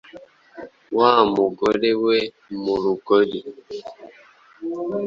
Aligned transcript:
Wa 0.97 1.13
mugore 1.33 1.89
we 2.05 2.17
mu 2.61 2.75
rugori 2.83 3.39